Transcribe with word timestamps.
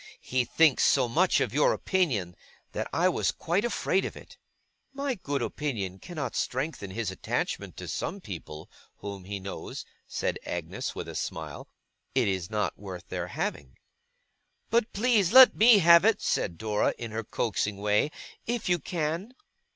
He 0.23 0.45
thinks 0.45 0.83
so 0.83 1.07
much 1.07 1.39
of 1.39 1.53
your 1.53 1.73
opinion, 1.73 2.35
that 2.71 2.89
I 2.91 3.07
was 3.07 3.31
quite 3.31 3.63
afraid 3.63 4.03
of 4.03 4.17
it.' 4.17 4.35
'My 4.95 5.13
good 5.13 5.43
opinion 5.43 5.99
cannot 5.99 6.35
strengthen 6.35 6.89
his 6.89 7.11
attachment 7.11 7.77
to 7.77 7.87
some 7.87 8.19
people 8.19 8.67
whom 8.95 9.25
he 9.25 9.39
knows,' 9.39 9.85
said 10.07 10.39
Agnes, 10.43 10.95
with 10.95 11.07
a 11.07 11.13
smile; 11.13 11.67
'it 12.15 12.27
is 12.27 12.49
not 12.49 12.79
worth 12.79 13.09
their 13.09 13.27
having.' 13.27 13.77
'But 14.71 14.91
please 14.91 15.33
let 15.33 15.55
me 15.55 15.77
have 15.77 16.03
it,' 16.03 16.23
said 16.23 16.57
Dora, 16.57 16.95
in 16.97 17.11
her 17.11 17.23
coaxing 17.23 17.77
way, 17.77 18.09
'if 18.47 18.67
you 18.67 18.79
can! 18.79 19.35